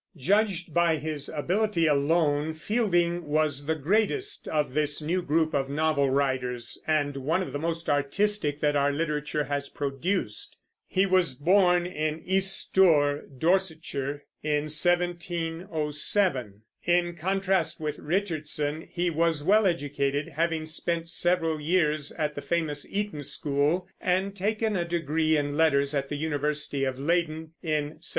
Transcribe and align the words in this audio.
Judged 0.17 0.73
by 0.73 0.95
his 0.97 1.29
ability 1.29 1.85
alone, 1.85 2.55
Fielding 2.55 3.27
was 3.27 3.67
the 3.67 3.75
greatest 3.75 4.47
of 4.47 4.73
this 4.73 4.99
new 4.99 5.21
group 5.21 5.53
of 5.53 5.69
novel 5.69 6.09
writers, 6.09 6.81
and 6.87 7.15
one 7.17 7.43
of 7.43 7.53
the 7.53 7.59
most 7.59 7.87
artistic 7.87 8.59
that 8.61 8.75
our 8.75 8.91
literature 8.91 9.43
has 9.43 9.69
produced. 9.69 10.57
He 10.87 11.05
was 11.05 11.35
born 11.35 11.85
in 11.85 12.23
East 12.25 12.51
Stour, 12.57 13.25
Dorsetshire, 13.37 14.23
in 14.41 14.69
1707. 14.73 16.61
In 16.85 17.15
contrast 17.15 17.79
with 17.79 17.99
Richardson, 17.99 18.87
he 18.89 19.11
was 19.11 19.43
well 19.43 19.67
educated, 19.67 20.29
having 20.29 20.65
spent 20.65 21.09
several 21.09 21.59
years 21.61 22.11
at 22.13 22.33
the 22.33 22.41
famous 22.41 22.87
Eton 22.89 23.21
school, 23.21 23.87
and 24.01 24.35
taken 24.35 24.75
a 24.75 24.83
degree 24.83 25.37
in 25.37 25.55
letters 25.55 25.93
at 25.93 26.09
the 26.09 26.15
University 26.17 26.85
of 26.85 26.97
Leyden 26.97 27.53
in 27.61 27.99
1728. 28.01 28.05